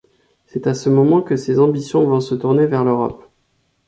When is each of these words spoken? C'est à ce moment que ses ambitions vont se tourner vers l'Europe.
C'est 0.47 0.65
à 0.65 0.73
ce 0.73 0.89
moment 0.89 1.21
que 1.21 1.35
ses 1.35 1.59
ambitions 1.59 2.07
vont 2.09 2.21
se 2.21 2.33
tourner 2.33 2.65
vers 2.65 2.83
l'Europe. 2.83 3.21